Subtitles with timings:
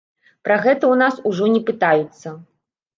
[0.47, 2.39] Пра гэта ў нас ужо не пытаюцца.